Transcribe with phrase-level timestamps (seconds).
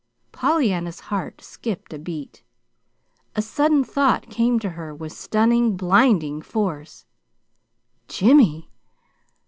[0.31, 2.41] Pollyanna's heart skipped a beat.
[3.35, 7.05] A sudden thought came to her with stunning, blinding force.
[8.07, 8.71] JIMMY!